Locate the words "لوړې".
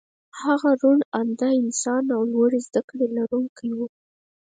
2.33-2.59